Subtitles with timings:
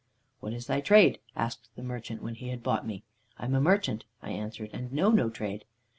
[0.39, 3.03] "'What is thy trade?' asked the merchant when he had bought me.
[3.37, 5.63] "'I am a merchant,' I answered, 'and know no trade.'